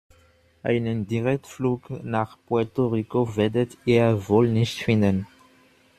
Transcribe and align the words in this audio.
Einen 0.63 1.05
Direktflug 1.05 1.91
nach 2.03 2.35
Puerto 2.47 2.87
Rico 2.87 3.35
werdet 3.35 3.77
ihr 3.85 4.27
wohl 4.27 4.49
nicht 4.49 4.79
finden. 4.81 5.27